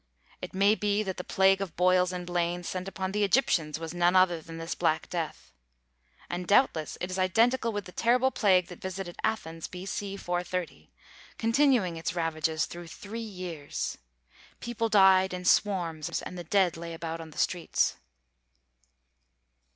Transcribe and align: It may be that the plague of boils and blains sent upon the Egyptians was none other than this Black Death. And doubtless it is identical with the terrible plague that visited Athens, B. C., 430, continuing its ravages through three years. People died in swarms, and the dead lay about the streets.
It 0.41 0.55
may 0.55 0.73
be 0.73 1.03
that 1.03 1.17
the 1.17 1.23
plague 1.23 1.61
of 1.61 1.75
boils 1.75 2.11
and 2.11 2.25
blains 2.25 2.67
sent 2.67 2.87
upon 2.87 3.11
the 3.11 3.23
Egyptians 3.23 3.77
was 3.79 3.93
none 3.93 4.15
other 4.15 4.41
than 4.41 4.57
this 4.57 4.73
Black 4.73 5.07
Death. 5.11 5.51
And 6.27 6.47
doubtless 6.47 6.97
it 6.99 7.11
is 7.11 7.19
identical 7.19 7.71
with 7.71 7.85
the 7.85 7.91
terrible 7.91 8.31
plague 8.31 8.65
that 8.69 8.81
visited 8.81 9.17
Athens, 9.23 9.67
B. 9.67 9.85
C., 9.85 10.17
430, 10.17 10.91
continuing 11.37 11.97
its 11.97 12.15
ravages 12.15 12.65
through 12.65 12.87
three 12.87 13.19
years. 13.19 13.99
People 14.59 14.89
died 14.89 15.35
in 15.35 15.45
swarms, 15.45 16.19
and 16.23 16.35
the 16.35 16.43
dead 16.43 16.77
lay 16.77 16.95
about 16.95 17.19
the 17.29 17.37
streets. 17.37 17.97